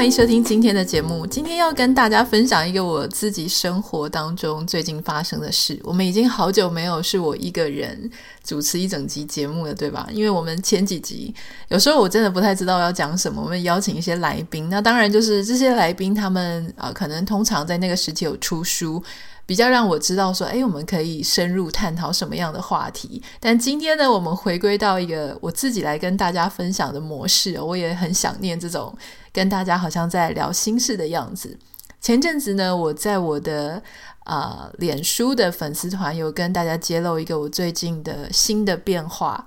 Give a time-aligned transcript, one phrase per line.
[0.00, 1.26] 欢迎收听今天的节目。
[1.26, 5.78] 今天要跟大家分享一个我自己生活当中最近发生的事。
[5.84, 8.10] 我们已经好久没有是我一个人
[8.42, 10.08] 主持一整集节目了，对吧？
[10.10, 11.34] 因为我们前几集
[11.68, 14.70] 有时候我真的不太知道要讲什么，我们邀请一些来宾。
[14.70, 19.02] 那当然就是这些来宾他们啊、可能通常在那个时期有出书。
[19.50, 23.20] 比较让我知道说，哎，我们可以深入探讨什么样的话题。
[23.40, 28.96] 但今天呢，我们回归到一个我自己来跟大家分享的模式，我也很想念这种
[29.32, 31.58] 跟大家好像在聊心事的样子。
[32.00, 33.82] 前阵子呢，我在我的
[34.22, 39.44] 啊、脸书的粉丝团有跟大家揭露一个我最近的新的变化，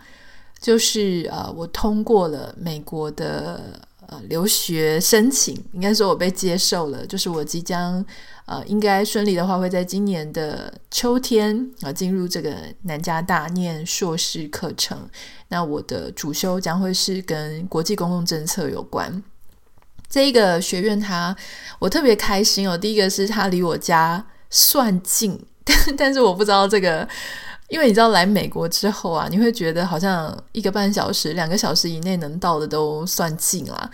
[0.59, 3.79] 就是呃，我通过了美国的
[4.27, 8.05] 留学申请，应该说我被接受了，就是我即将。
[8.45, 15.09] 呃，应该顺利的话，会在今年的秋天啊，进入这个南加大念硕士课程。
[15.47, 19.23] 那我的主修将会是跟国际公共政策有关。
[20.09, 21.33] 这一个学院它，
[21.79, 22.77] 我特别开心哦。
[22.77, 27.07] 第一个是它离我家算近，但 但是我不知道这个，
[27.73, 33.89] 因为你知道来美国之后啊，你会觉得好像一个半小时、两个小时以内能到的都算近啦。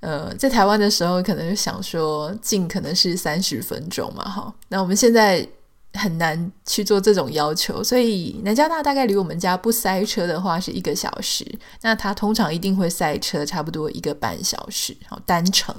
[0.00, 4.54] 呃，在台湾的时候，可能就想说近可能是三十分钟嘛，哈。
[4.68, 5.46] 那我们现在
[5.92, 11.46] 很难去做这种要求，所以南加大大概离我们家不塞车的话是一个小时，
[11.82, 15.76] 那它通常一定会塞车，差不多一个半小时，好，单程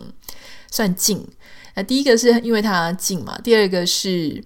[0.69, 1.27] 算近。
[1.73, 4.39] 那第一个是因为它近嘛，第二个是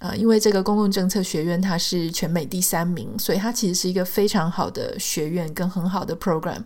[0.00, 6.62] 呃，因为这个公共政策学院它是全美第三名，所以它其实是一个非常好的学院跟很好的 program。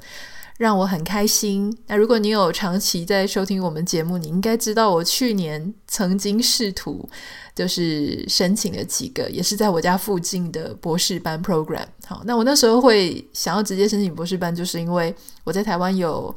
[0.56, 1.76] 让我很开心。
[1.88, 7.08] 那如果你有长期在收听我们节目，你应该知道我去年曾经试图
[7.56, 11.84] 就是申请了几个，也是在我家附近的博士班 program。
[12.06, 16.32] 好，那我那时候会想要直接申请博士班，就是因为我在台湾有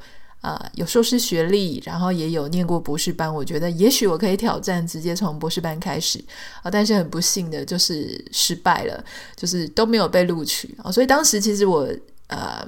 [0.47, 6.23] 啊、有硕士学历，然后也有念过博士班，我觉得也许我可以挑战直接从博士班开始
[6.63, 6.71] 啊。
[6.71, 9.03] 但是很不幸的就是失败了，
[9.35, 10.91] 就是都没有被录取啊。
[10.91, 11.87] 所以当时其实我
[12.27, 12.67] 呃。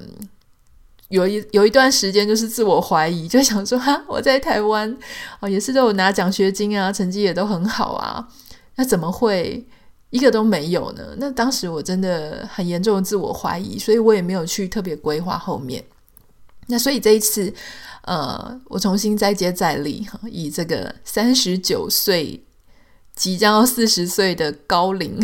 [1.10, 4.96] 有一有一段时间就是自我怀疑，就想说哈，我在台湾
[5.40, 8.28] 哦，也是都有拿奖学金啊，成绩也都很好啊，
[8.76, 9.66] 那怎么会
[10.12, 11.02] 一个都没有呢？
[11.18, 15.84] 那当时我真的很严重的自我怀疑，所以我也没有去特别规划后面。
[16.70, 17.54] 那所以这一次，
[18.04, 22.44] 呃，我重新再接再厉哈，以这个三十九岁。
[23.16, 25.20] 即将要四十岁的高龄，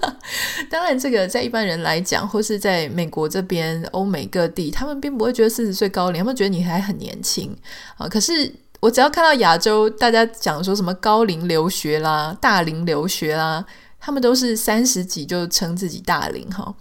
[0.70, 7.54] 当然，这个在一般人来讲，或是在美国这边、欧美各地，他们并不会觉得四十岁高龄，他们觉得你还很年轻
[7.98, 8.08] 啊。
[8.08, 13.62] 可是我只要看到亚洲，大家讲说什么高龄留学啦、大龄留学啦，
[14.00, 16.74] 他们都是三十几就称自己大龄哈。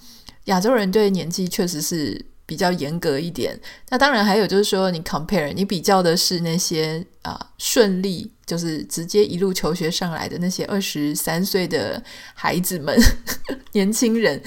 [0.45, 2.25] 亚洲人对年纪确实是。
[2.45, 12.01] 比较严格一点，那当然还有就是说，你 compare 你比较的是那些啊、顺利，就是直接一路求学上来的那些二十三岁的
[12.35, 12.95] 孩子们，
[13.73, 14.39] 年轻人，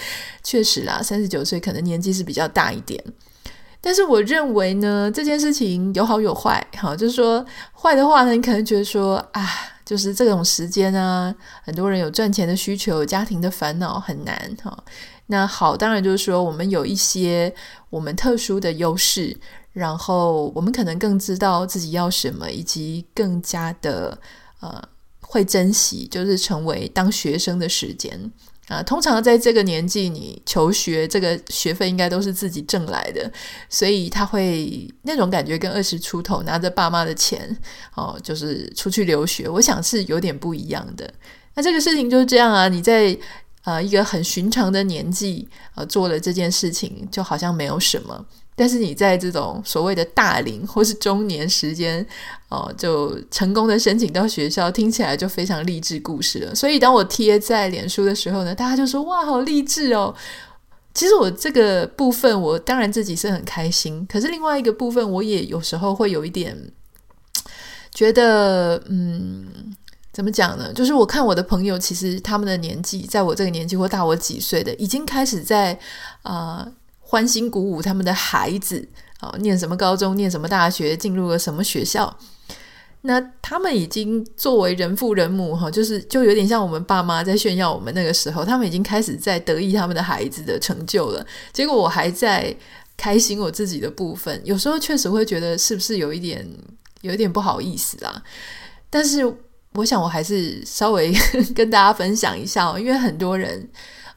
[0.45, 3.03] 确实啦，三十九岁可能年纪是比较大一点。
[3.81, 9.45] 但是我认为呢，这件事情有好有坏，哈，就是说坏的话呢，你可能觉得说啊，
[9.85, 14.85] 就是这种时间啊，很多人有赚钱的需求，家庭的烦恼很难，哈。
[15.31, 17.55] 那好，当然就是说，我们有一些
[17.91, 19.37] 我们特殊的优势，
[19.75, 24.19] 然后我们可能更知道自己要什么，以及更加的
[24.61, 24.83] 呃
[25.21, 28.19] 会珍惜，就是成为当学生的时间
[28.69, 28.83] 啊。
[28.83, 33.31] 通常在这个年纪，你求学这个学费应该都是自己挣来的，
[33.69, 37.55] 所以他会那种感觉跟二十出头拿着爸妈的钱
[37.95, 41.13] 哦，就是出去留学，我想是有点不一样的。
[41.55, 43.15] 那这个事情就是这样啊，你在。
[43.65, 48.25] 呃，一个很寻常的年纪，呃，做了这件事情，就好像没有什么。
[48.55, 52.05] 但是你在这种所谓的大龄或是中年时间，
[52.49, 56.55] 哦、呃，就成功的申请到学校，听起来就非常励志故事了。
[56.55, 60.13] 所以当我贴在脸书的时候呢，大家就说：“哇，好励志哦！”
[60.95, 64.05] 其实我这个部分，我当然自己是很开心。
[64.11, 66.57] 可是另外一个部分，我也有时候会有一点
[67.93, 69.77] 觉得，嗯。
[70.19, 70.73] 怎么讲呢？
[70.73, 75.79] 就是我看我的朋友，其实他们的年纪，在我这个年纪或大我几岁的，已经开始在
[76.23, 76.69] 啊、
[76.99, 78.85] 欢欣鼓舞他们的孩子
[79.21, 82.19] 啊、念什么高中，念什么大学，进入了什么学校。
[83.03, 91.25] 那他们已经作为人父人母哈，就是就有点像我们爸妈在炫耀我们那个时候，他们已经开始在得意他们的孩子的成就了。
[91.53, 92.53] 结果我还在
[92.97, 96.45] 开心我自己的部分，有时候确实会觉得是不是有一点
[97.03, 98.21] 有一点不好意思啊？
[98.91, 99.33] 但是。
[99.75, 101.15] 我想我还是稍微
[101.55, 103.69] 跟大家分享一下哦，因为很多人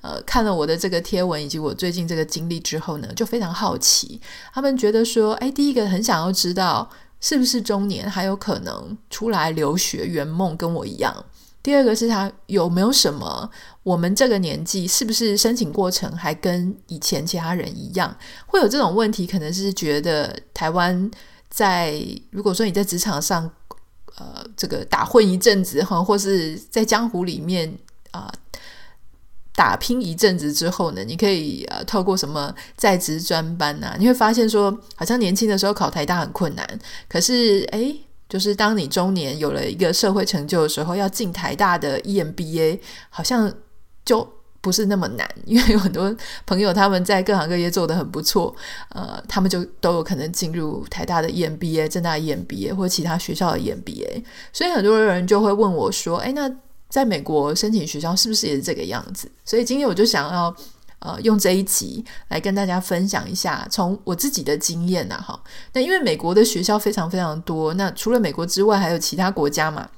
[0.01, 4.19] 呃看了我的这个贴文以及我最近这个经历之后呢，就非常好奇，
[4.53, 6.89] 他们觉得说，哎，第一个很想要知道
[7.19, 11.25] 是不是中年还有可能出来留学圆梦，跟我一样。
[11.63, 13.47] 第二个是他有没有什么
[13.83, 19.27] 我们这个年纪是不是申请过程还跟以前其他人一样，会有这种问题？
[19.27, 21.11] 可能是觉得台湾
[21.51, 23.47] 在如果说你在职场上
[24.17, 27.71] 呃这个打混一阵子哈，或是在江湖里面
[28.11, 28.31] 啊、
[29.55, 37.99] 打拼一阵子之后呢，你可以呃透过什么在职专班呐、啊，你会发现说好像年轻的时候考台大很困难，可是诶
[38.29, 42.79] 就是当你中年有了一个社会成就的时候，要进台大的 EMBA
[43.09, 43.53] 好像
[44.05, 44.27] 就
[44.61, 46.15] 不是那么难， 因为有很多
[46.45, 48.55] 朋友他们在各行各业做得很不错，
[48.89, 54.23] 呃，他们就都有可能进入台大的 EMBA、政大 EMBA 或其他学校的 EMBA，
[54.53, 56.49] 所以很多人就会问我说：“诶，那
[56.89, 60.55] 在美国申请学校是不是也是这个样子？”所以今天我就想要。
[61.03, 65.43] 呃，用这一集来跟大家分享一下，从我自己的经验呐，哈。
[65.73, 69.89] 那因为美国的学校非常非常多，那除了美国之外，还有其他国家嘛。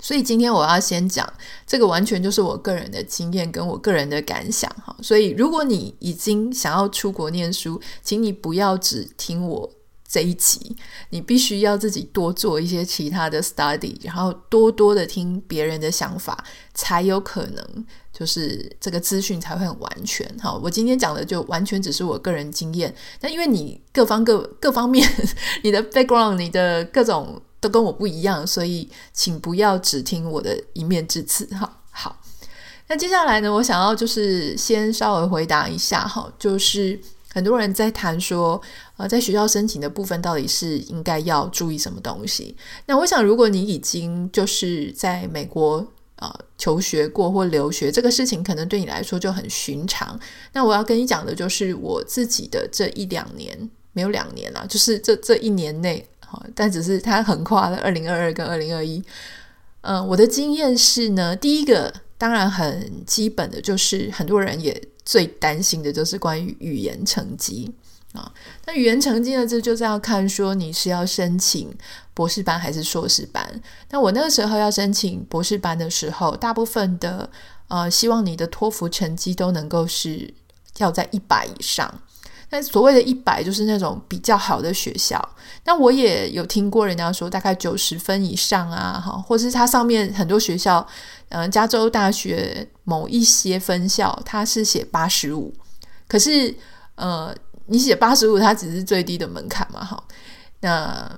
[0.00, 1.30] 所以今天我要先讲
[1.66, 4.96] 这个，完全就是我个人的经验跟我个人的感想哈。
[5.02, 9.70] 所以如果你已经想要出国念书，请你不要只听我
[10.08, 10.76] 这一集，
[11.10, 16.44] 你必须要自己多做一些其他的 study，然后多多的听别人的想法，
[16.74, 17.86] 才有可能。
[18.12, 20.26] 就是这个资讯才会很完全。
[20.38, 22.94] 哈，我今天讲的就完全只是我个人经验。
[23.18, 25.08] 但因为你各方各各方面，
[25.64, 31.44] 你的 background，你的各种都跟我不一样，所以请不要只听我的一面之词。
[31.46, 32.20] 哈，好。
[32.88, 36.98] 那接下来呢，我想要就是先稍微回答一下哈，就是
[37.32, 38.60] 很多人在谈说，
[38.96, 42.56] 呃，在学校申请的部分到底是应该要注意什么东西？
[42.86, 45.86] 那我想，如果你已经就是在美国。
[46.20, 50.20] 啊、求学过或留学这个事情，可能对你来说就很寻常。
[50.52, 56.06] 那我要跟你讲的就是我自己的这一两年，没有两年了，就是这这一年内，
[56.54, 59.02] 但只是它横跨了二零二二跟二零二一。
[59.82, 67.72] 嗯，我的经验是呢，第一个当然很基本的就是很多人也最担心的就是关于语言成绩。
[68.12, 68.32] 啊，
[68.66, 69.46] 那语言成绩呢？
[69.46, 71.72] 这就是要看说你是要申请
[72.12, 73.62] 博士班还是硕士班。
[73.90, 77.30] 那我那个时候要申请博士班的时候，大部分的
[77.68, 80.34] 呃，希望你的托福成绩都能够是
[80.78, 82.00] 要在一百以上。
[82.50, 85.16] 那所谓的一百，就是那种比较好的学校。
[85.64, 90.86] 那我也有听过人家说，大概九十分以上啊，哈，或是它上面很多学校，
[91.30, 95.54] 嗯、加州大学某一些分校，它是写八十五，
[96.06, 96.54] 可是
[96.96, 97.34] 呃。
[97.72, 100.02] 你写八十五，它只是最低的门槛嘛，哈，
[100.58, 101.08] 那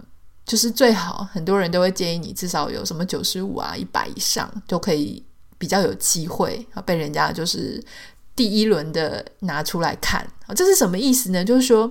[0.44, 1.26] 就是最好。
[1.32, 5.24] 很多人都会建议你至少有什么九十五啊、一百以上，都可以
[5.56, 7.82] 比较有机会啊，被人家就是
[8.34, 10.26] 第一轮的拿出来看。
[10.54, 11.44] 这是什么意思呢？
[11.44, 11.90] 就是说，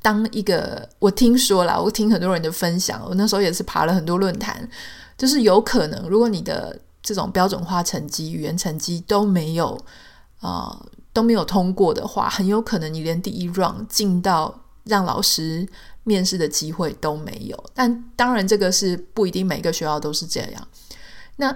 [0.00, 4.68] 当一个我听说了，我听很多人的分享，我那时候也是爬了很多论坛，
[5.16, 9.78] 就是有可能，如果你的这种标准化成绩、语言成绩都没有
[10.40, 10.84] 啊。
[11.14, 15.68] 都没有通过的话，很有可能你连第一 round 进到让老师
[16.04, 17.64] 面试的机会都没有。
[17.74, 20.68] 但当然，这个是不一定每个学校都是这样。
[21.36, 21.54] 那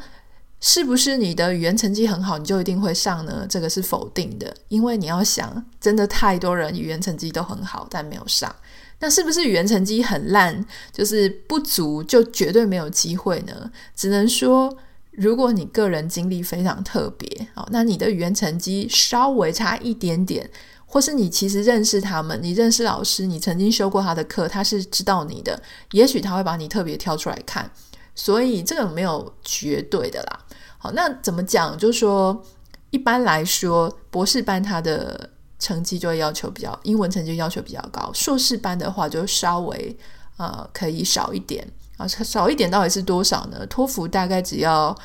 [0.60, 3.46] 是不是你的语言成绩很好，你就一定会上呢？
[3.48, 8.54] 这个是否定的，因为你要想，真的太多人语言成绩都很好，但没有上。
[8.98, 13.70] 那是不是语言成绩很烂，就是不足，就绝对没有机会呢？
[13.94, 14.76] 只能说。
[15.18, 20.50] 如果你个人经历非常特别，好，那你的语言成绩稍微差一点点，
[20.84, 25.58] 或是你其实认识他们，你认识老师，你曾经修过他的课，他是知道你的，
[25.92, 27.70] 也许他会把你特别挑出来看，
[28.16, 30.40] 所以这个没有绝对的啦。
[30.78, 31.76] 好，那怎么讲？
[31.76, 32.42] 就是说，
[32.90, 39.96] 一般来说，博士班他的成绩就会要求比较，英文成绩要求比较高，硕士班的话就稍微
[40.38, 41.66] 呃可以少一点。
[41.98, 43.66] 啊，少一点到底是多少呢？
[43.66, 44.96] 托福大概只要，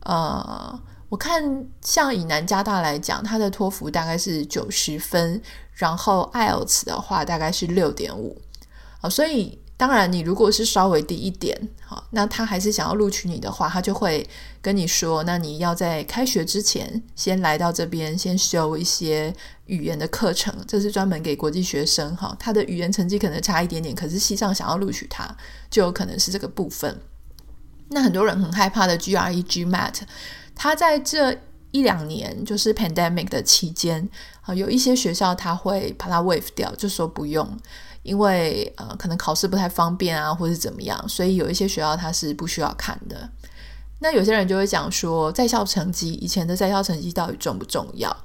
[0.00, 5.40] 呃，我看像以南加大来讲，它的托福大概是九十分，
[5.72, 8.40] 然后 IELTS 的话大概是六点五，
[9.02, 9.60] 啊，所以。
[9.76, 14.24] 当然，你如果是稍微低一点，好，那他还是想要录取你的话，他就会
[14.62, 19.34] 跟你说，那你要在开学之前先来到这边，先修一些
[19.66, 22.34] 语言的课程，这是专门给国际学生哈。
[22.38, 25.36] 他的语言成绩可能差一点点，可是系上想要录取他，
[25.68, 27.00] 就有可能是这个部分。
[27.88, 30.02] 那很多人很害怕的 GRE、GMAT，
[30.54, 31.36] 他在这
[31.72, 34.08] 一两年就是 pandemic 的期间，
[34.42, 37.58] 啊，有一些学校他会把它 wave 掉，就说不用。
[38.04, 43.28] 因为呃，可能考试不太方便啊，或是怎么样，所以有一些学校它是不需要看的。
[44.00, 48.16] 那有些人就会讲说，在校成绩以前的在校成绩到底重不重要？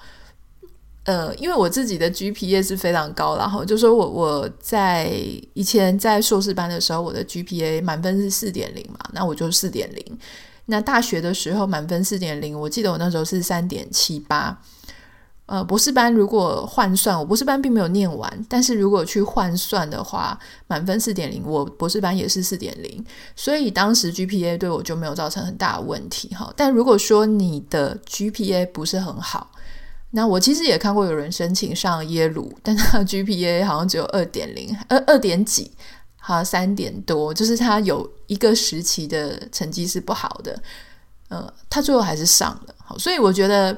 [1.05, 5.05] 呃，因为我自己的 GPA 是非常高，然后就说我我在
[5.53, 10.19] 以前在硕士班的时候，我的 GPA 满分是四点零嘛，那我就四点零。
[10.65, 14.62] 那大学的时候满分四点零，我记得我那时候是三点七八。
[15.50, 20.38] 呃，博士班如果换算，我博士班并没有念完，但是如果去换算的话，
[20.68, 23.03] 满分四点零，我博士班也是四点零，
[23.36, 26.53] 所以当时 GPA 对我就没有造成很大的问题哈。
[26.56, 29.50] 但如果说你的 GPA 不是很好，
[30.12, 35.72] 那我其实也看过有人申请上耶鲁，但他 GPA 好像只有二点零，二二点几，
[36.18, 40.62] 好像三点多，就是他有一个时期的成绩是不好的，
[41.29, 42.75] 呃，他最后还是上了。
[42.77, 43.75] 好，所以我觉得，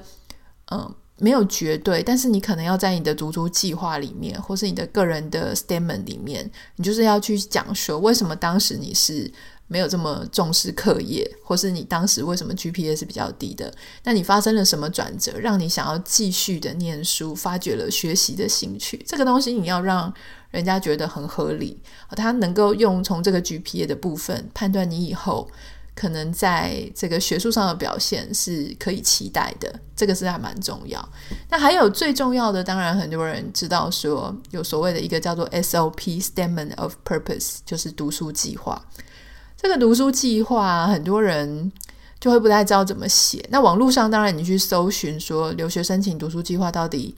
[0.72, 9.32] 嗯、没有绝对，但是你可能要在你的读书计划里面，或是你的个人的 statement 里面，你就是要去讲说，为什么当时你是
[9.68, 13.72] 没有这么重视课业，或是你当时为什么 GPA 是比较低的？
[14.04, 19.00] 那你发生了什么转折，让你想要继续的念书，发掘了学习的兴趣？
[19.06, 20.12] 这个东西你要让
[20.50, 25.48] 人家觉得很合理，他能够用从这个 GPA 的部分判断你以后。
[25.94, 31.10] 可能在这个学术上的表现是可以期待的，这个是还蛮重要。
[31.50, 38.82] 那还有最重要的，当然很多人知道说有所谓的一个叫做 SOP（Statement of Purpose），就是读书计划。
[39.58, 41.72] 这个读书计划，很多人
[42.20, 43.46] 就会不太知道怎么写。
[43.52, 47.16] 那网络上当然你去搜寻说留学申请读书计划到底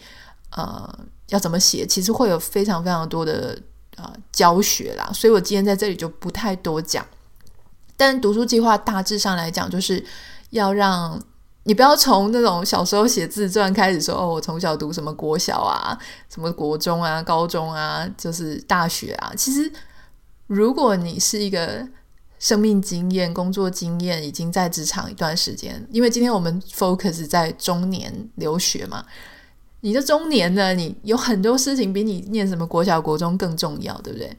[0.50, 1.00] 呃
[1.30, 3.58] 要怎么写，其实会有非常非常多的
[3.96, 5.10] 呃教学啦。
[5.14, 7.06] 所以我今天在这里就不太多讲。
[8.06, 10.04] 但读书计划大致上来讲，就是
[10.50, 11.18] 要让
[11.64, 19.32] 你不要从那种小时候写自传开始说哦，我从小读什么国小啊，什么国中啊、高中啊，就是大学啊。
[19.38, 19.72] 其实，
[20.48, 21.88] 如果你是一个
[22.40, 29.06] 生命经验、工作经验已经在职场一段时间，因为今天我们 focus 在中年留学嘛，
[29.80, 34.38] 你的中年呢，你有很多事情比你念什么国小、国中更重要，对不对？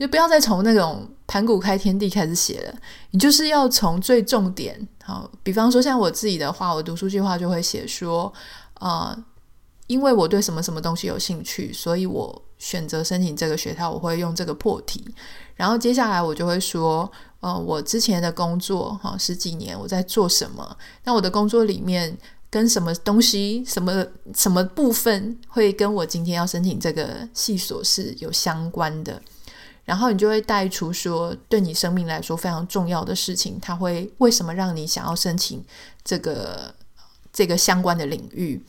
[0.00, 2.74] 就不要再从那种盘古开天地开始写了，
[3.10, 4.88] 你就是要从最重点。
[5.04, 8.32] 好，比方说像我自己的话，我读书计划就会写说，
[8.74, 9.24] 啊、呃，
[9.88, 15.04] 因为我对什么什么东西有兴趣，所以我选择申请这个学校，我会用这个破题。
[15.54, 20.76] 然后接下来我就会说，呃，我之前的工作哈十几年我在做什么？
[21.04, 22.16] 那我的工作里面
[22.48, 29.20] 跟什么东西、什么什么部分会跟我今天要申请这个系所是有相关的？
[29.90, 35.64] 然后你就会带出说，对你生命来说非常重要的事情，它会为什么让你想要申请
[36.04, 36.72] 这个
[37.32, 38.64] 这个相关的领域？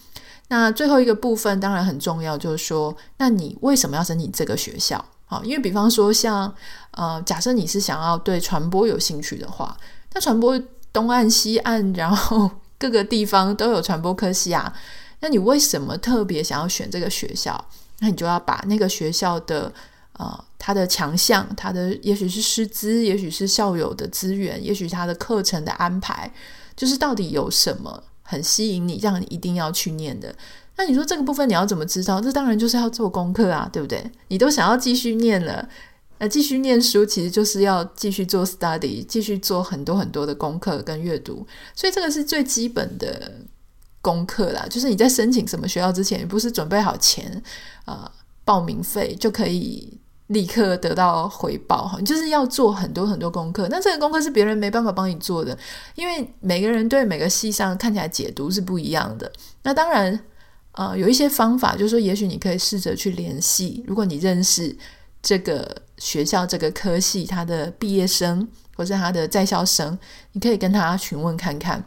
[0.48, 5.06] 那最后一个部分当然很重要，就是说，那你为什么要申请这个学校？
[5.28, 6.52] 好，因为比方说像
[6.90, 9.78] 呃，假设你是想要对传播有兴趣的话，
[10.14, 10.60] 那传播
[10.92, 12.50] 东岸西岸，然后
[12.80, 14.74] 各个地方都有传播科系啊，
[15.20, 17.64] 那你为什么特别想要选这个学校？
[18.00, 19.72] 那你就要把那个学校的。
[20.20, 26.32] 呃，他的强项，他的也许是师资，也许是校友的资源，也许他的课程的安排，
[26.76, 30.36] 就是到底有什么很吸引你，让你一定要去念的。
[30.78, 32.22] 那你说这个部分你要怎么知道？
[32.22, 34.12] 这当然就是要做功课啊，对不对？
[34.28, 35.68] 你都想要继续念了，
[36.20, 41.44] 那继续念书其实就是要继续做 study，继续做很多很多的功课跟阅读。
[41.76, 43.32] 所以这个是最基本的
[44.00, 47.42] 功课啦，就是你在申请什么学校之前，你不是准备好钱
[47.86, 48.12] 啊、呃，
[48.46, 49.98] 报名费就可以。
[50.32, 53.68] 立刻得到回报哈，你就是要做很多很多功课。
[53.70, 55.58] 那这个功课是别人没办法帮你做的，
[55.96, 59.30] 因为每个人对每个系上看起来解读是不一样的。
[59.64, 60.18] 那当然，
[60.72, 64.74] 呃，有一些方法，就是说，也许你可以试着去联系，如果你认识
[65.22, 69.98] 这个学校这个科系他的毕业生或是他的在校生，
[70.32, 71.84] 你可以跟他询问看看。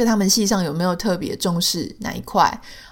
[0.00, 2.40] 就他们系上有没有特别重视哪一块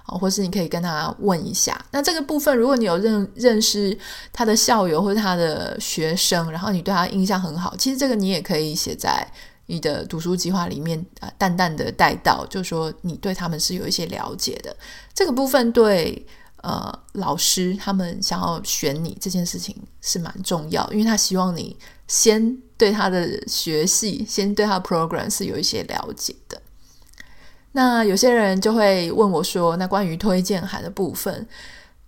[0.05, 1.83] 啊，或是你可以跟他问一下。
[1.91, 3.97] 那这个部分，如果你有认认识
[4.31, 9.27] 他的校友或者他的学生，然后你对他印象很好，其实这个你也可以写在
[9.65, 14.77] 你的读书计划里面啊，淡淡的带到，就说你对他们是有一些了解的。
[15.15, 16.27] 这个部分对
[16.61, 21.75] 呃老师他们想要选你这件事情是蛮重要，因为他希望你
[22.07, 26.61] 先对他的学系，先对他的 program 是有一些了解的。
[27.79, 31.47] 那有些人就会问我说：“那关于推荐函的部分，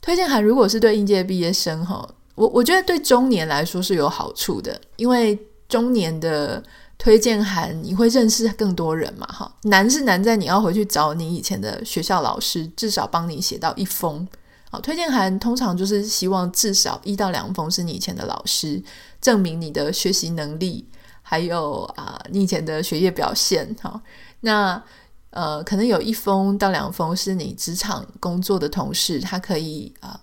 [0.02, 6.60] 推荐函如果是对应届毕业生哈，我我觉得对中年来说是有好处的，因为中年的
[6.98, 9.48] 推荐函你会认识更多人嘛哈。
[9.62, 14.26] 难是难在你要回去找你以前的学校老师，至少帮你写到一封。
[14.72, 18.82] 好，推荐函通常就是希望至少一到两封是你以前的老师，
[19.20, 20.84] 证明你的学习能力。”
[21.22, 24.02] 还有啊、你以前的学业表现，哈，
[24.40, 24.82] 那
[25.30, 30.20] 呃，可能有一封到两封是你职场工作的同事，他可以啊，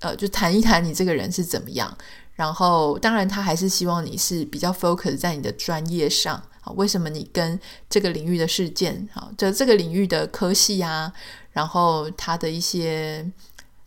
[0.00, 1.96] 呃，就谈一谈你这个人是怎么样。
[2.34, 7.58] 然后，当然，他还是希望你是比较 focus 在你的专业上，啊，为什么你跟
[7.90, 11.12] 这个领域的事件，好，这这个领域的科系啊，
[11.50, 13.30] 然后他的一些，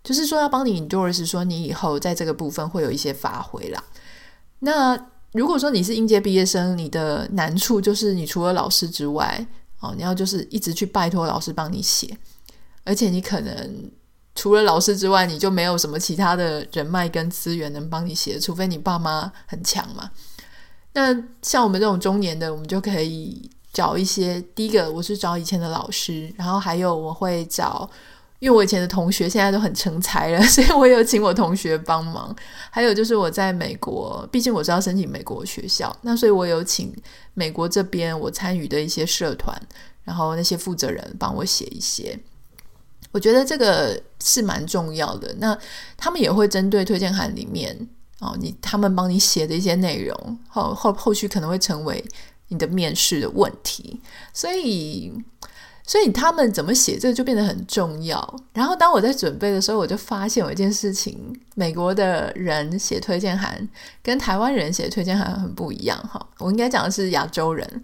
[0.04, 3.84] 就是说要帮你 endorse，说你以后在这个部分会有一些发挥啦。
[4.60, 4.96] 那
[5.32, 9.44] 如果说你是应届毕业生，你的难处就是你除了老师之外，
[9.84, 12.18] 哦，你要就是一直去拜托老师帮你写，
[12.86, 13.92] 而且你可能
[14.34, 20.10] 除了老师之外，你就没有什么其他的人脉跟资源能帮你写，除非你爸妈很强嘛。
[20.94, 27.90] 那像我们这种中年的，我们就可以找一些，第一个我是找以前的老师，然后还有我会找。
[28.44, 32.36] 因为我以前的同学现在都很成才了， 所以我有请我同学帮忙。
[32.70, 36.94] 还有就是我在美国，毕竟我是要申请美国学校，那所以我有请
[37.36, 39.58] 美国这边我参与的一些社团，
[40.04, 42.20] 然后那些负责人帮我写一些。
[43.14, 45.34] 我觉得这个是蛮重要的。
[45.38, 45.58] 那
[45.96, 47.88] 他们也会针对推荐函里面
[48.20, 52.04] 哦，你他们帮你写的一些内容，后后后续可能会成为
[52.50, 54.02] 你的面试的问题，
[54.34, 55.14] 所以。
[55.86, 58.36] 所以他们怎么写这个就变得很重要。
[58.54, 61.18] 然后当我在准备的时候，我就发现有一件事情：
[61.56, 63.68] 美国的人写推荐函
[64.02, 65.98] 跟台湾人写推荐函很不一样。
[66.08, 67.84] 哈，我应该讲的是亚洲人。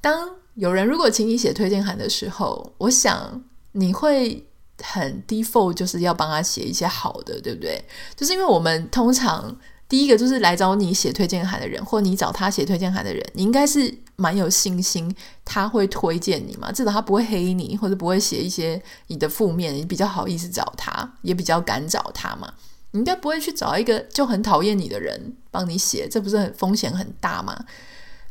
[0.00, 4.44] 当有人如果请你写推荐函的时候，我想你会
[4.82, 7.84] 很 default，就是要帮他写一些好的，对不对？
[8.16, 9.56] 就是因为我们通常。
[9.88, 15.14] 第一个就是来找你写推荐函的人，或你找他写推荐函的人，你应该是蛮有信心
[15.44, 22.52] 他会推荐你嘛，至少他不会黑你，或者不会写一些你的负面，你比较好意思找他，也比较敢找他嘛。
[22.90, 27.64] 你应该不会去找一个就很讨厌你的人帮你写，这不是很风险很大吗？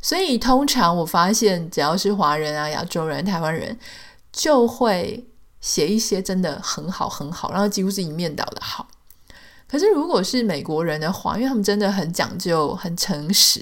[0.01, 3.77] 所以通常我发现，只要是华人啊、亚洲人、台湾人，
[4.31, 5.25] 就会
[5.61, 8.87] 写一些真的很好很好，然后几乎是一面倒的好。
[9.67, 13.59] 可是，如果是美国人的话，因为他们真的很讲究、很诚实，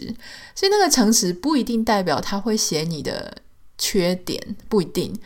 [0.54, 3.36] 所以那个诚实不一定代表他会写你的
[3.78, 5.18] 缺点，不一定。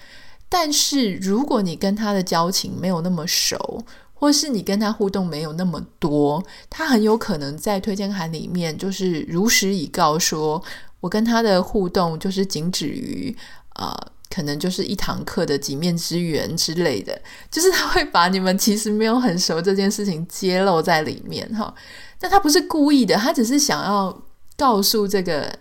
[0.48, 10.63] 但是，如果你跟他的交情没有那么熟，或是你跟他互动没有那么多，他很有可能在推荐函里面就是如实以告说，
[11.00, 13.36] 我跟他的互动就是仅止于。
[13.80, 13.96] 呃
[14.38, 17.19] 可能就是一堂课的几面之缘之类的，
[17.50, 21.73] 就是他会把你们其实没有很熟这件事情揭露在里面哈。
[22.19, 24.15] 但他不是故意的，他只是想要
[24.56, 25.52] 告诉这个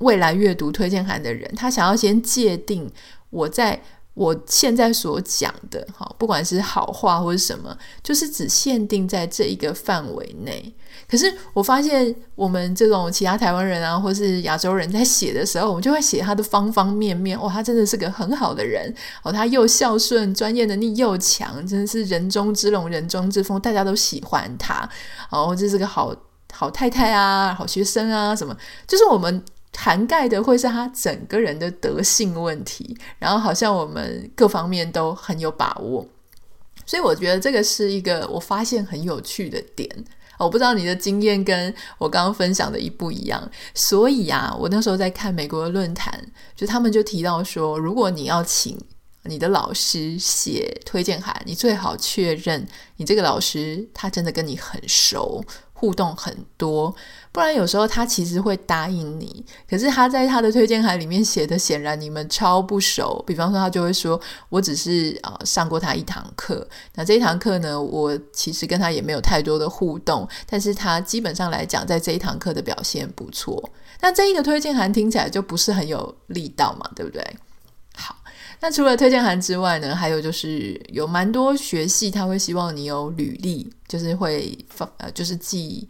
[0.00, 2.92] 未来阅读推荐函的人，他想要先界定
[3.30, 3.82] 我在。
[4.16, 10.74] 我现在所讲的，哈，不管是好话或是什么，就是只限定在这一个范围内。
[11.06, 17.38] 可是我发现，我们这种其他台湾人啊，或是亚洲人在写的时候，我们就会写他的方方面面。
[17.38, 18.90] 哦，他真的是个很好的人，
[19.22, 24.88] 哦，他又孝顺，专业能力又强，真的是人中之龙，人中之凤，大家都喜欢他。
[25.30, 26.16] 哦，这是个好
[26.54, 29.44] 好太太啊，好学生啊，什么，就是我们。
[29.76, 36.04] 涵盖的会是他整个人的德性问题，然后好像我们各方面都很有把握，
[36.84, 39.88] 所以我觉得这个是一个我发现很有趣的点。
[40.38, 48.76] 我不知道你的经验跟我刚刚分享的一不一样，所以啊，我那时候在看美国的论坛，就他们就提到说，如果你要请
[49.24, 55.44] 你的老师写推荐函，你最好确认你这个老师他真的跟你很熟。
[55.78, 56.96] 互动很多，
[57.36, 63.22] 不然有时候他其实会答应你，可是他在他的推荐函里面写的显然你们超不熟。
[63.26, 64.18] 比方说，他就会说
[64.48, 73.70] ：“我只是呃上过他一堂课，那这一堂课呢，我其实跟他也没有太多的互动，但是他基本上来讲，在这一堂课的表现不错。”
[74.00, 77.22] 那这一个推荐函听起来就不是很有力道嘛，对不对？
[77.94, 78.16] 好。
[78.60, 85.86] 那除了推荐函之外呢，还有就是有蛮多学系他会希望你有履历，就是会放呃，就是寄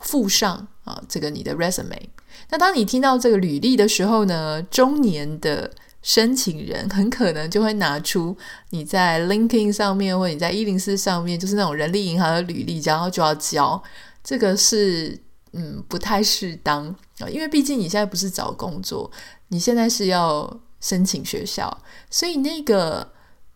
[0.00, 2.08] 附上啊这个你的 resume。
[2.50, 5.70] 那当你听到这个履历的时候呢，中年的
[6.02, 8.36] 申请人很可能就会拿出
[8.70, 13.82] 你在 LinkedIn 上面或你在一零四上面，就是那种人力银行的履历，然后就要交。
[14.22, 15.18] 这个是
[15.52, 16.86] 嗯不太适当
[17.18, 19.10] 啊，因为毕竟你现在不是找工作，
[19.48, 20.60] 你现在是要。
[20.82, 23.06] 申请学校，所以那个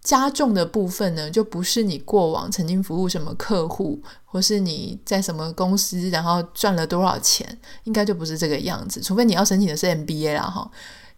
[0.04, 9.00] 加重的部分呢，就不是你过往曾经服务什么客户，或是你在什么公司，然后赚了多少钱，应该就不是这个样子。
[9.00, 10.70] 除非你要申请的是 MBA 啦，哈。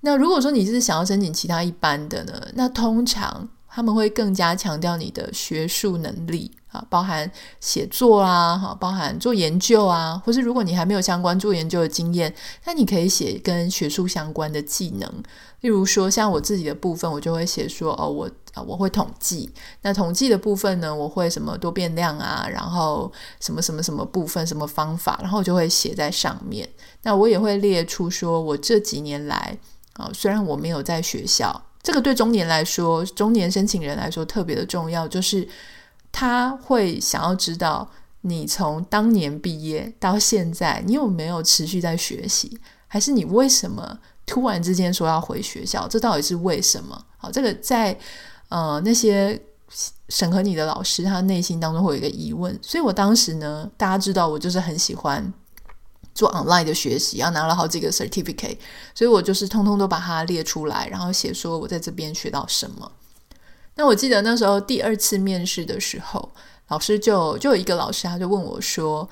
[0.02, 12.34] 那如果说你是想要申请其他一般的呢，那通常他们会更加强调你的学术能力啊，包含写作啊，哈，包含做研究啊，或是如果你还没有相关做研究的经验，
[12.64, 15.22] 那你可以写跟学术相关的技能。
[15.60, 19.52] 例如说，像我自己的部分，我就会写说，哦，我啊，我会统计。
[19.82, 26.66] 那统计的部分呢，我会什么多变量啊，然后什么什么什么部分，什么方法，然后我就会写在上面。
[27.02, 29.58] 那我也会列出说，我这几年来
[29.92, 35.48] 啊，虽然我没有在学校，这个对中年来说，中年申请人来说特别的重要，就是
[36.10, 37.88] 他会想要知道
[38.22, 44.00] 你从当年毕业到现在，你有没有持续在学习，还是你为什么？
[44.26, 47.00] 突然之间说要回学校，这到底是为什么？
[47.18, 47.96] 好，这个在
[48.48, 49.40] 呃那些
[50.08, 52.58] 审核你的老师，他内心当中会有一个疑问。
[52.60, 55.32] 所以我当时呢，大家知道我就是很喜欢
[56.16, 58.56] 做 online 的学习，要拿了好几个 certificate，
[58.94, 62.90] 所以我就是通通都把它列出来，然后写说我在这边学到什么。
[63.74, 66.32] 那我记得那时候第二次面试的时候，
[66.68, 69.06] 老师就就有一个老师，他就问我说：“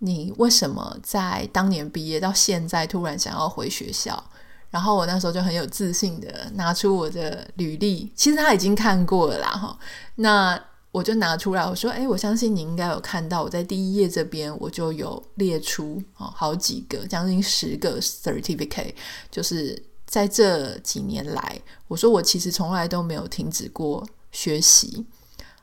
[0.00, 4.24] 你为什么在当年毕业到现在突然想要回学校？”
[4.70, 9.78] 然后我那时候就很有自信的拿出我的履历，其实他已经看过了啦哈。
[10.16, 10.58] 那
[10.90, 18.94] 我就拿出来，我说：“哎，我相信你应该有看到，我在第一页这边我就有列出哦好几个，将近十个 certificate，
[19.30, 25.04] 就是在这几年来，我说我其实从来都没有停止过学习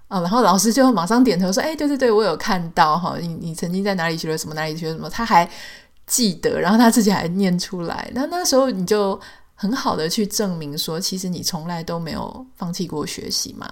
[0.08, 5.50] 啊。”然后老师就马上点头说：“哎，对对对，我有看到哈，你你曾经在哪里学了什么，哪里学什么。”他还。
[6.08, 8.12] 记得，然后他自己还念出来。
[8.14, 9.20] 那那时候你就
[9.56, 13.68] 很好的去证明说，其实你从来都没有放弃过学习嘛。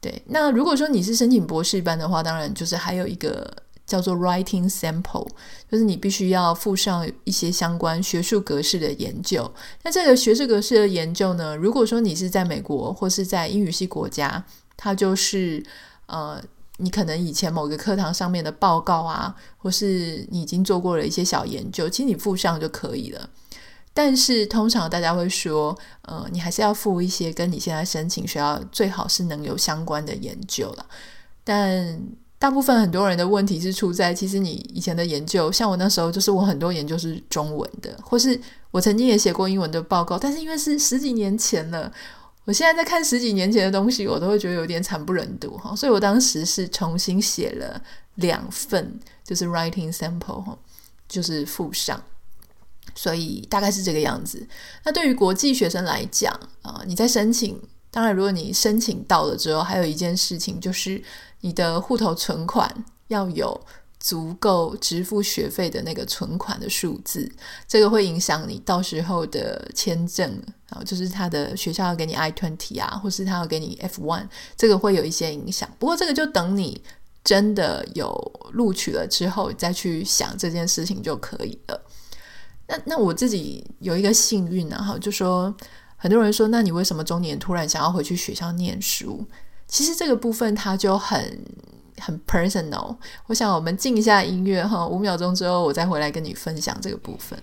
[0.00, 3.48] 对，那如果说你是申请博士班的话，当然就是还有一个
[3.86, 5.28] 叫做 writing sample，
[5.70, 9.52] 就是你必须要附上一些相关学术格式的研究。
[9.82, 14.44] 那这个学术格式的研究呢，如果说你是在美国或是在英语系国家，
[14.76, 15.64] 它就是
[16.06, 16.42] 呃。
[16.82, 23.28] 你可能以前某个课堂上面的报告啊，或是你已经做过了一些小研究，其实你附上就可以了。
[23.92, 30.86] 但是通常大家会说，呃，你还是要附一些跟你现在申请学校最好是能有相关的研究了。
[31.42, 32.00] 但
[32.38, 41.92] 大部分很多人的问题是出在，其实你以前的研究，像我那时候就是我很多研究是中文的，或是我曾经也写过英文的报告，但是因为是十几年前了。
[42.46, 47.80] 我现在在看十几年前的东西，我都会觉得有点惨不忍睹哈，所以我当时是重新写了
[48.14, 50.58] 两份，就是 writing sample 哈，
[51.06, 52.02] 就是附上，
[52.94, 54.46] 所以大概是这个样子。
[54.84, 61.02] 那对于国际学生来讲啊，你在申请，当然如果你申请到了之后，还有一件事情就是
[61.40, 63.60] 你的户头存款要有。
[64.02, 67.30] 足够支付学费的那个存款的数字，
[67.68, 75.68] 这个会影响你到时候的签证啊，就是他的学校要给你 I-20 啊，或是他要给你 F1，这个会有一些影响。
[75.78, 76.82] 不过这个就等你
[77.22, 78.10] 真的有
[78.52, 81.82] 录取了之后，再去想这件事情就可以了。
[82.70, 85.52] 那那我自己有一个幸运啊，哈，就说
[85.96, 89.26] 很多人说，那你为什么中年突然想要回去学校念书？
[89.66, 91.38] 其实这个部分它就很。
[92.02, 97.38] 很 personal，我想我们静一下音乐哈，五秒钟之后我再回来跟你分享这个部分。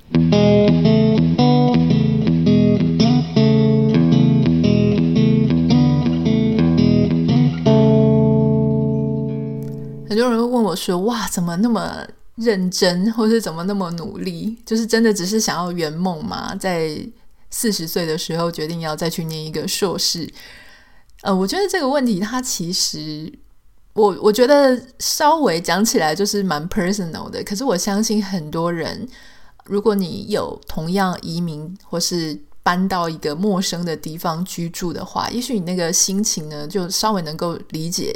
[10.09, 12.07] 很多人会问我说：“哇，怎么那么
[12.37, 14.57] 认真，或是怎么那么努力？
[14.65, 16.55] 就是真的只是想要圆梦吗？
[16.55, 16.97] 在
[17.51, 20.27] 四十岁的时候决定要再去念一个硕士？”
[21.23, 23.31] 呃，我觉得这个问题它其实。
[23.93, 29.09] 我我觉得稍微讲起来就是蛮 personal 的，可是我相信很多人，
[29.65, 38.15] 如果你有同样移民或是搬到一个陌生的地方居住的话，也许你那个心情呢就稍微能够理解。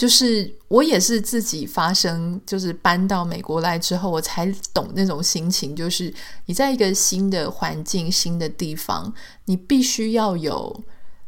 [0.00, 5.76] 就是我也是自己发生，就是搬到美国来之后，我才懂那种心情。
[5.76, 6.10] 就是
[6.46, 9.12] 你在一个新的环境、新的地方，
[9.44, 10.82] 你必须要有。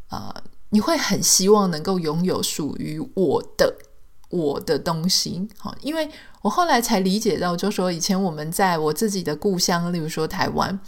[0.09, 0.35] 呃
[0.75, 3.77] 你会很希望能够拥有属于我的
[4.31, 6.09] 我的东西，好，因为
[6.41, 10.81] 我后来才理解到，就说以前我们在我自己的故乡，例如说台湾，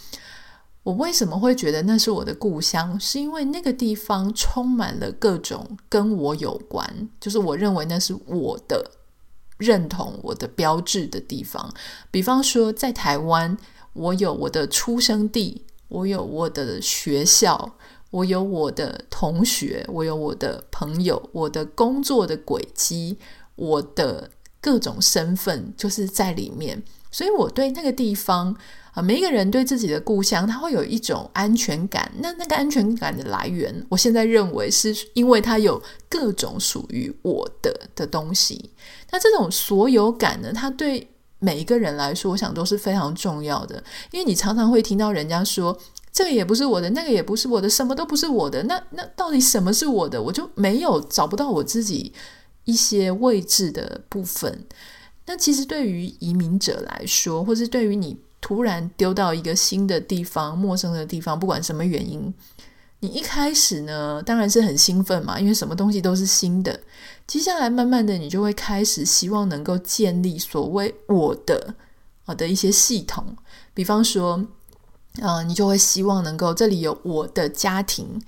[0.85, 2.99] 我为什么会觉得那是我的故乡？
[3.01, 8.89] 是因为那个地方充满了各种跟我有关，就是我认为那是我的
[9.59, 11.69] 认同、我的标志的地方。
[12.13, 13.59] 比方说，在台湾，
[13.95, 17.75] 我有我的出生地，我有我的学校。
[18.11, 23.19] 我有我的同学，我有我的朋友，我的工作的轨迹，
[23.57, 26.81] 我的各种身份，就是在里面。
[27.15, 28.53] 所以我对那个地方
[28.91, 32.11] 啊，每一个人对自己的故乡，他会有一种安全感。
[32.19, 38.73] 那那个安全感的来源，我现在认为是因为它有各种属于我的的东西。
[39.13, 43.81] 那这种所有感呢，它对每一个人来说，我想都是非常重要的。
[44.11, 45.79] 因为你常常会听到人家说，
[46.13, 48.65] 这个也不是我的，那个也不是我的，什么都不是我的。
[48.65, 50.21] 那那到底什么是我的？
[50.21, 52.13] 我就没有找不到我自己
[52.65, 54.67] 一些位置的部分。
[55.27, 62.33] 那其实对于移民者来说，或是对于你突然丢到一个新的地方、陌生的地方，不管什么原因，
[63.01, 66.79] 你一开始呢，当然是很兴奋嘛，因为什么东西都是新的。
[67.27, 71.75] 接下来慢慢的，你就会开始希望能够建立所谓我的
[72.27, 73.37] 啊的一些系统，
[73.73, 74.45] 比方说，
[75.23, 78.21] 呃，你就会希望能够这里有我的家庭。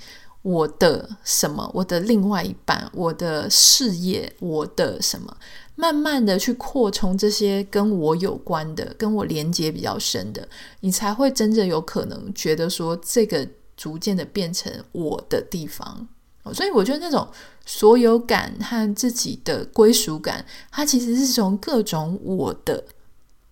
[0.42, 1.68] 我的什么？
[1.74, 5.36] 我的另外一半，我的事业，我的什么？
[5.76, 10.48] 慢慢的去扩充这些跟我有关的、跟我连接比较深的，
[10.80, 16.08] 你才会真正有可能觉得说，这个逐渐的变成我的地方。
[16.52, 17.28] 所以我觉得那种
[17.64, 22.82] 所有感和自己的归属感，它其实是从各种我的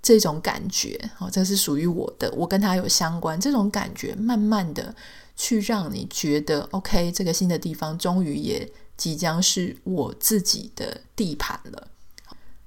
[0.02, 4.94] 这种感觉，哦，这是属于我的，我跟他有相关这种感觉，慢慢的。
[5.36, 11.88] 去让你觉得 OK，这个新的地方终于也即将是我自己的地盘了。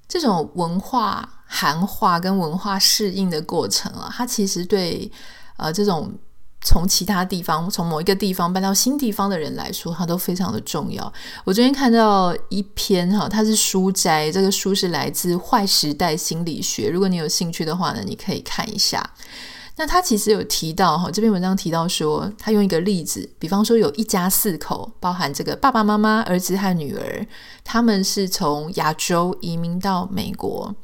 [0.08, 5.10] 这种文化涵化跟文化适应的过程啊，它其实对
[5.58, 6.10] 呃这种
[6.62, 11.12] 从其他地方从某一个地方搬到新地方的人来说，它都非常的重要。
[11.44, 19.08] 我昨天看到一篇哈，它是书摘，这个书是来自《坏时代心理学》，如果你有兴趣的话呢，你可以看一下。
[19.78, 27.24] 那他其实有提到哈，这篇文章提到说，他用一个例子，比方说有一家四口，包含这个爸爸妈妈、儿子和女儿，
[27.62, 30.74] 他们是从亚洲移民到美国。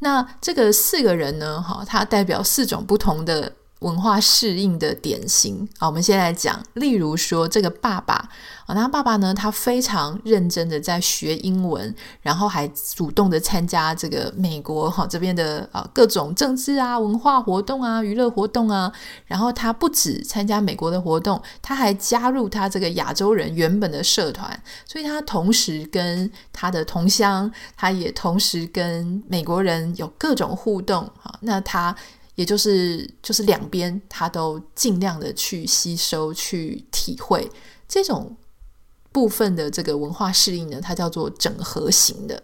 [0.00, 3.54] 那这个四个人呢，哈，他代表四种不同的。
[3.80, 5.68] 文化适应的典型。
[5.78, 8.28] 啊，我们先来讲，例如说这个爸爸。
[8.66, 18.92] 啊，那爸爸呢，他非常认真的在学英文，然后还主动的参加这个美国哈这边的啊各种政治啊、文化活动啊、娱乐活动啊，
[19.26, 31.94] 然后他不止参加美国的活动，他还加入他这个亚洲人原本的社团，所以他同时跟他的同乡，他也同时跟美国人有各种互动啊，那他。
[32.36, 37.50] 也就是就是两边他都尽量的去吸收、去体会
[37.88, 38.36] 这种
[39.10, 42.40] 部分的这个文化适应呢，它叫做整合型的。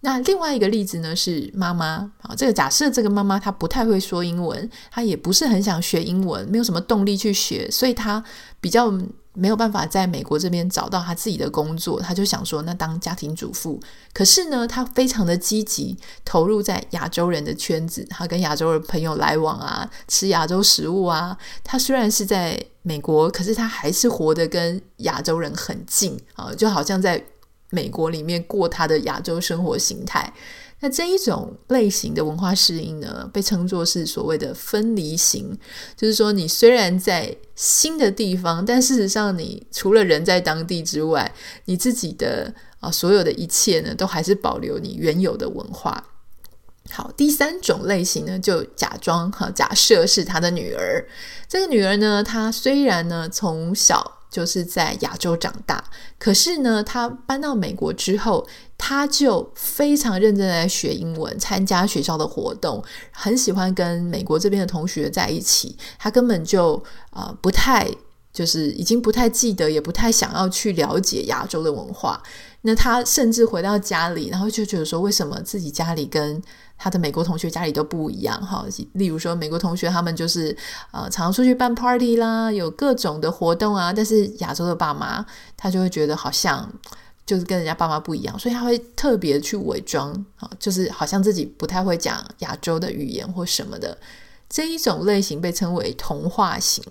[0.00, 8.22] 那另外一个例子呢是妈妈啊，这个假设这个妈妈她不太会说英文，她也不是很想学英文，没有什么动力去学，所以她
[8.60, 8.92] 比较。
[9.38, 13.80] 没有办法在美国这边找到他自己的工作，他就想说，那当家庭主妇。
[14.12, 21.38] 可是呢，他非常的积极投入在亚洲人的圈子，他跟亚洲人朋友来往啊，吃亚洲食物啊。
[21.62, 27.24] 他虽然是在美国，可是他还是活得跟亚洲人很近啊，就好像在
[27.70, 30.32] 美国里面过他的亚洲生活形态。
[30.80, 35.58] 那这一种类型的文化适应呢，被称作是所谓的分离型，
[35.96, 46.04] 就是说你虽然在新的地方，但事实上你除了人在当地之外，你自己的啊所有的一切呢，都还是保留你原有的文化。
[46.90, 51.04] 好，第三种类型呢，就假装哈，假设是他的女儿，
[51.48, 54.17] 这个女儿呢，她虽然呢从小。
[54.30, 55.82] 就是在亚洲长大，
[56.18, 65.76] 可是呢，他搬到美国之后，他就非常认真的在学英文，参加学校的活动，很喜欢跟美国这边的同学在一起。
[65.98, 66.74] 他根本就
[67.10, 67.88] 啊、呃、不太，
[68.32, 72.22] 就是已经不太记得，也不太想要去了解亚洲的文化。
[72.62, 76.42] 那他甚至回到家里，然后就觉得说，为什么自己家里跟
[76.78, 78.40] 他的美国同学家里都不一样？
[78.40, 80.56] 哈，例如说，美国同学他们就是
[80.92, 83.92] 呃，常出去办 party 啦，有各种的活动啊。
[83.92, 86.72] 但是亚洲的爸妈，他就会觉得好像
[87.26, 93.98] 就是跟人家爸妈不一样，所以他会特别去伪装啊，就是好像自己不太会讲亚洲的语言或什么的。
[94.48, 96.82] 这一种类型被称为同化型，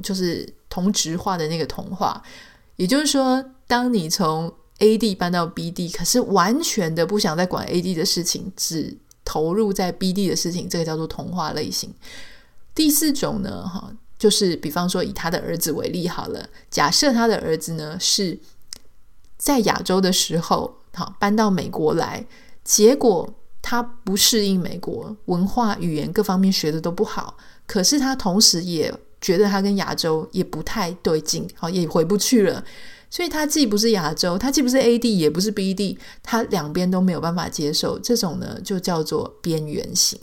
[0.00, 2.22] 就是同质化的那个同化。
[2.76, 8.96] 也就是说，当你从 A 地搬到 B 地，可是完全的不想再管 A 地的事情，只
[9.30, 11.94] 投入在 B D 的事情，这个叫做童话类型。
[12.74, 18.36] 第四种呢，哈，就是比方说以他的儿子为例好了，假设他的儿子呢是
[19.38, 22.26] 在亚洲的时候，好搬到美国来，
[22.64, 27.36] 结果他不适应美国文化、语言各方面学的都不好，
[27.68, 32.64] 可是他同时也觉得他跟亚洲也不太对劲，好也回不去了。
[33.10, 37.98] 所以他既不是亚洲，他既不是 A D，，也不是 B D，，他两边都没有办法接受。
[37.98, 40.18] 这种呢，就叫做边缘型。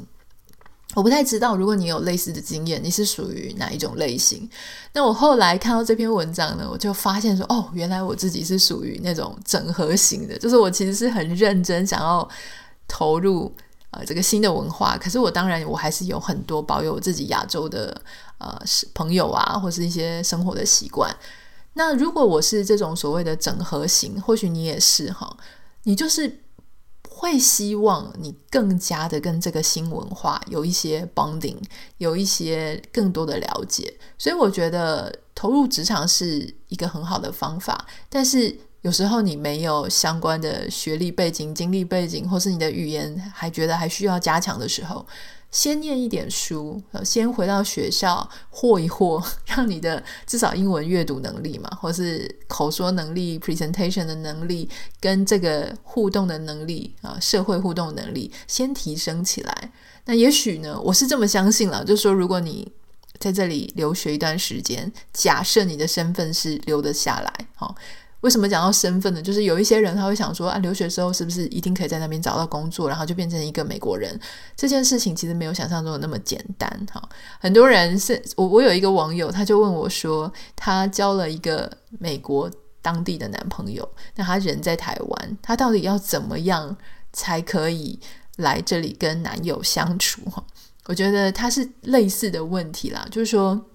[0.95, 4.49] 我不太知道，如果你有类似的经验，你是属于哪一种类型？
[4.93, 12.27] 那我后来看到这篇文章呢，我就发现说，哦，原来我自己是属于那种整合型的，就是我其实是很认真想要
[12.87, 13.53] 投入
[13.91, 18.01] 呃这个新的文化，可是我当然我还是有很多保有自己亚洲的
[18.37, 18.57] 呃
[18.95, 21.13] 朋友啊，或是一些生活的习惯。
[21.77, 25.37] 那如果我是这种所谓的整合型，或许你也是哈，
[25.83, 26.41] 你就是。
[27.19, 31.57] 会希望你更加的跟这个新文化有一些 bonding，
[31.97, 37.87] 有一些更多的了解，所以我觉得投入职场是一个很好的方法。
[38.07, 45.03] 但是有时候你没有相关的学历背景、经历背景，或是你的语言还觉得还需要加强的时候。
[45.49, 59.71] 先念一点书，先回到学校霍一霍， 让你的至少英文阅读能力嘛，或是口说能力、presentation 的能力，跟这个互动的能力啊，社会互动能力先提升起来。
[60.05, 62.71] 那也许呢，我是这么相信了，就是说，如果你
[63.17, 67.73] 在这里留学一段时间，假设你的身份是留得下来，好。
[68.27, 69.21] 为什么讲到身份呢？
[69.21, 74.19] 就是有一些人他会想说啊，留学时候是不是一定可以在那边找到工作，然后就变成一个美国人？
[74.53, 77.01] 这件事情其实没有想象中的那么简单哈。
[77.39, 86.75] 很多人是我，我有一个网友，他就问我说，他交了一个美国当地的男朋友，那他人在台湾，他到底要怎么样
[87.13, 87.97] 才可以
[88.35, 90.21] 来这里跟男友相处？
[90.29, 90.43] 哈，
[90.87, 93.65] 我觉得他是类似的问题啦，就是说，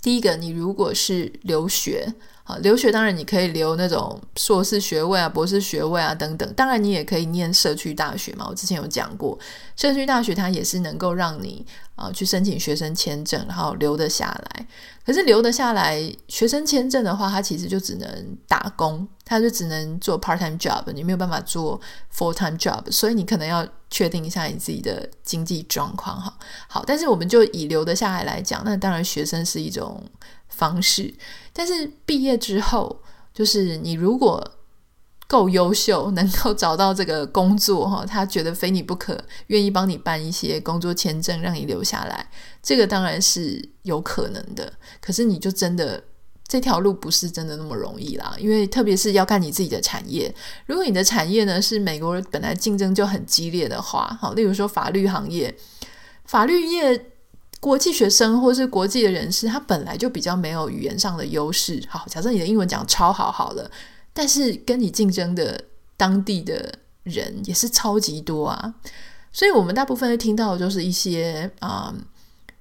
[0.00, 2.14] 第一个，你如果是留学。
[2.46, 6.52] 好，留学当然你可以留那种硕士学位啊、博士学位啊等等。
[6.52, 9.38] 当然你也可以念社区大学嘛，我之前有讲过，
[9.76, 11.64] 社区大学它也是能够让你
[11.96, 14.66] 啊、去申请学生签证，然后留得下来。
[15.06, 21.80] 可是留得下来，学生签证的话，它其实就只能打工，它就只能做 part time job，你没有办法做
[22.14, 26.36] full time job，所以你可能要确定一下你自己的经济状况哈。
[26.68, 30.02] 好，但是我们就以留得下来来讲，那当然学生是一种
[30.48, 31.14] 方式。
[31.54, 33.00] 但是毕业之后，
[33.32, 34.52] 就是你如果
[35.26, 42.28] 够优秀，能够找到这个工作哈，他觉得非你不可，愿意帮你办一些工作签证，让你留下来，
[42.62, 44.70] 这个当然是有可能的。
[45.00, 46.02] 可是你就真的
[46.46, 50.32] 这条路不是真的那么容易啦，因为特别是要看你自己的产业。
[50.66, 55.56] 如果你的产业呢是美国本来竞争就很激烈的话，好，例如说法律行业，
[56.24, 57.12] 法律业。
[57.64, 61.82] 国际学生或是国际的人士，他本来就比较没有语言上的优势。
[61.88, 63.70] 好，假设你的英文讲超好，好了，
[64.12, 65.58] 但是跟你竞争的
[65.96, 66.74] 当地的
[67.04, 68.74] 人也是超级多啊。
[69.32, 72.04] 所以，我们大部分会听到的就是一些啊、嗯，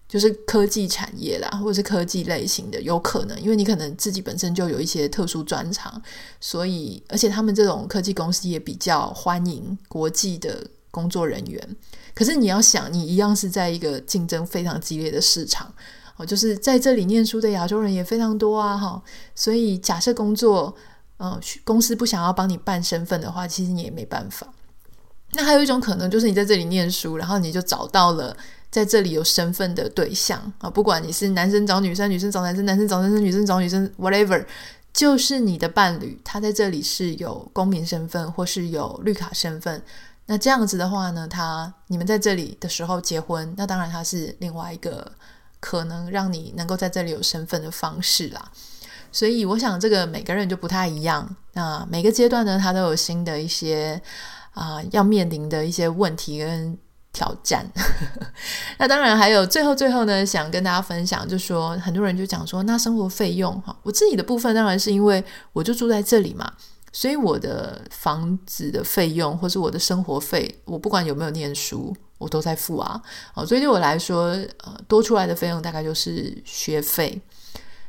[0.07, 6.01] 就是科技产业啦，或者是科技类型的，有可能，因为你可能自己本身就有一些特殊专长，
[6.39, 11.75] 所以，而且他们这种科技公司也比较欢迎国际的工作人员。
[12.13, 15.73] 可是你要想，你一样是在一个竞争非常激烈的市场
[16.15, 19.01] 哦，就是在这里念书的亚洲人也非常多啊，哈，
[19.33, 20.75] 所以假设工作，
[21.17, 24.47] 呃，公司不想要帮你办身份的话，其实你也没办法。
[25.31, 28.37] 那还有一种可能，就是你在这里念书，然后你就找到了
[28.69, 34.45] 在这里有身份的对象啊，不管你是男生找女生，女生找男生，男生找男生，女生找女生，whatever，
[34.93, 39.81] 就是你的伴侣，他在这里是有公民身份或是有绿卡身份。
[40.25, 45.11] 那这样子的话呢，他你们在这里的时候结婚，那当然他是另外一个
[45.59, 48.51] 可能让你能够在这里有身份的方式啦。
[49.11, 51.35] 所以我想这个每个人就不太一样。
[51.53, 54.01] 那每个阶段呢，他都有新的一些
[54.53, 56.77] 啊、要面临的一些问题跟
[57.11, 57.69] 挑战。
[58.79, 66.51] 那当然还有最后最后呢，想跟大家分享，就说很多人就讲说，那生活费用哈，我自己的部分当然是因为我就住在这里嘛。
[66.93, 73.01] 所以我的房子的费用，或是我的生活费，我不管有没有念书，我都在付啊。
[73.33, 74.27] 哦，所以对我来说，
[74.63, 77.19] 呃，多出来的费用大概就是学费。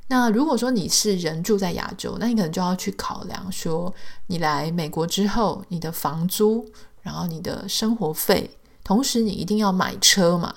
[0.08, 3.92] 那如果说你是人住在亚洲，那你可能就要去考量说，
[4.26, 6.66] 你来美国之后，你的房租，
[7.02, 8.50] 然后你的生活费，
[8.82, 10.54] 同时你一定要买车嘛。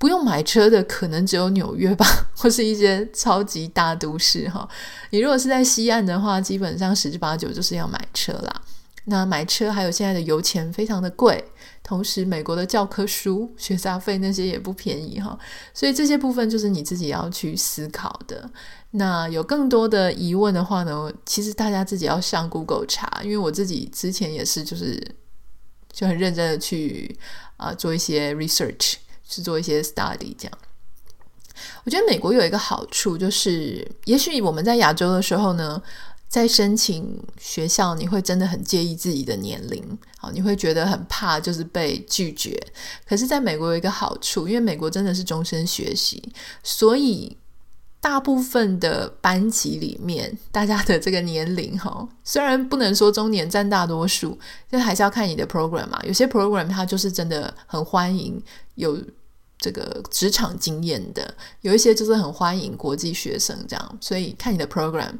[0.00, 4.66] 不用买车的可能只有纽约吧， 或是一些超级大都市哈。
[5.10, 8.62] 你如果是在西岸的话，基本上十之八九就是要买车啦。
[9.04, 11.44] 那买车还有现在的油钱非常的贵，
[11.82, 15.38] 同时美国的教科书、学杂费那些也不便宜哈。
[15.74, 18.50] 所以这些部分就是你自己要去思考的。
[18.92, 24.98] 那有更多的疑问的话呢，其实大家自己要上 Google 查，因为我自己之前也是就是
[25.92, 27.14] 就很认真的去
[27.58, 28.94] 啊、做一些 research。
[29.30, 30.58] 是做一些 study 这样，
[31.84, 35.80] 我觉得美国有一个好处，就是也许我们在亚洲的时候呢，
[36.28, 39.82] 在申请学校，你会真的很介意自己的年龄，
[40.18, 42.60] 好，你会觉得很怕就是被拒绝。
[43.06, 46.22] 可是，在美国有一个好处，因为美国真的是终身学习，
[46.62, 47.36] 所以
[48.00, 54.38] 大部分的班级里面，大家的这个年龄哈，虽然不能说中年占大多数，
[54.70, 56.00] 但还是要看你的 program 嘛。
[56.04, 58.42] 有些 program 它就是真的很欢迎
[58.76, 58.98] 有
[59.60, 65.12] 这个职场经验的，有一些就是很欢迎国际学生这样，所以看你的 program。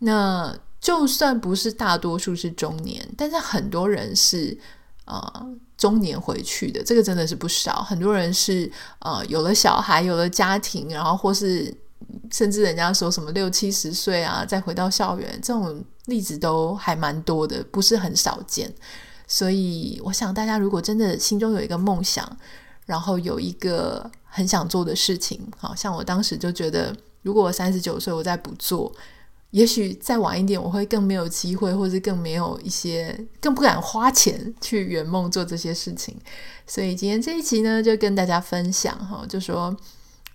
[0.00, 4.56] 那就算不是大多数是中年，但是很多人是
[5.06, 7.82] 呃中年回去的，这个真的是不少。
[7.82, 8.70] 很多人是
[9.00, 11.74] 呃有了小孩，有了家庭，然后或是
[12.30, 18.72] 甚至人家说什么六七十岁啊，再回到校园，这种例子都还蛮多的，不是很少见。
[19.26, 22.24] 所以我想大家如果真的心中有一个梦想，
[22.88, 28.90] 然后有一个很想做的事情，好像我当时就觉得，如果我三十九岁我再不做。
[29.50, 36.14] 也许再晚一点，我会更没有机会，或者更没有一些，更不敢花钱去圆梦做这些事情。
[36.66, 39.74] 所以今天这一期呢，就跟大家分享哈，就说，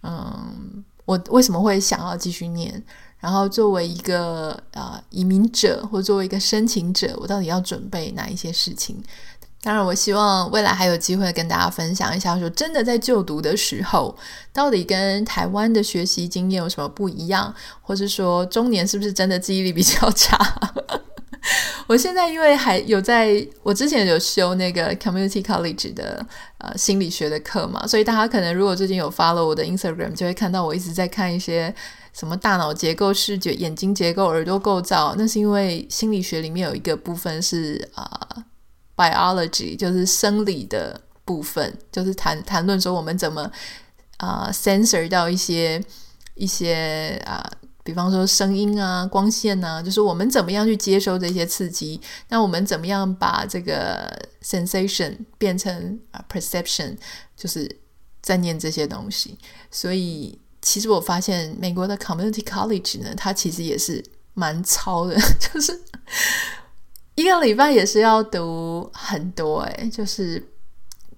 [0.01, 2.83] 嗯，我为什么会想要继续念，
[3.19, 8.99] 然后作为一个呃移民者，或作为一个申请者，我到底要准备哪一些事情？
[9.63, 14.13] 当然，我希望未来还有机会跟大家分享一下，说真的，在就读的时候，
[14.51, 20.37] 到底跟台湾的学习经验有什么不一样，或是说中年是不是真的记忆力比较差？
[21.87, 26.25] 我现在因为还有在，我之前有修那个 Community College 的
[26.57, 31.73] 呃心理学的课嘛，所以大家可能如果最近有 follow 我的 Instagram，就会看到我一直在看一些
[32.11, 38.27] 什么大脑结构、视觉、眼睛结构、耳朵构造，那是因为心理学里面有一个部分是啊。
[38.35, 38.43] 呃
[38.95, 43.41] Biology 就是生理的部分，就是谈谈论说我们怎么
[44.17, 45.83] 啊、呃、sensor 到一些
[46.35, 47.43] 一些啊、
[47.83, 54.11] 比方说声音啊、光线啊，就是我们怎么样去接收这些刺激，那我们怎么样把这个
[54.43, 56.95] sensation 变成啊 perception，
[57.35, 57.79] 就是
[58.21, 59.37] 在念这些东西。
[59.71, 65.81] 所以其实我发现美国的 Community College 呢，它其实也是蛮糙的， 就是。
[67.15, 70.43] 一个礼拜也是要读很多诶，就是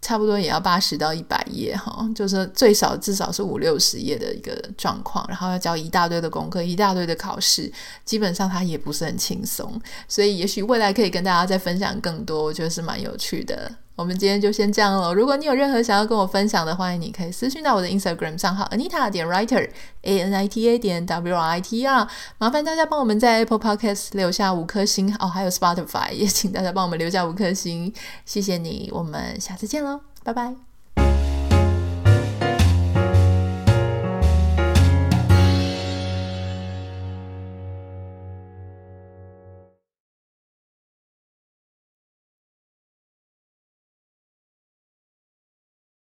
[0.01, 7.71] 差不多也要八十到一百页哈，就是最少至少是五六十页的一个状况，然后要交一大堆的功课，一大堆的考试，
[8.03, 13.71] 基本上它也不是很轻松，所以也许未来可以跟大家再分享更多，我觉得是蛮有趣的。
[13.95, 15.13] 我们今天就先这样了。
[15.13, 19.69] 如果你有任何想要跟我分享的，欢迎你可以私讯到我的 Instagram 账号 Anita 点 Writer
[20.01, 22.07] A N I T A 点 W R I T R。
[22.37, 27.93] 麻烦大家帮我们在 Apple Podcast 留下五颗星哦，还有 Spotify 也请大家帮我们留下五颗星，
[28.25, 28.89] 谢谢你。
[28.93, 30.74] 我们下次见喽，拜拜。